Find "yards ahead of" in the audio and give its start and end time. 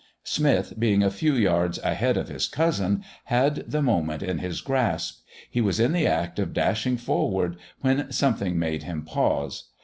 1.35-2.27